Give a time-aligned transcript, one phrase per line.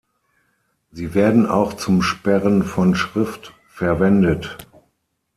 [0.89, 4.67] Sie werden auch zum Sperren von Schrift verwendet.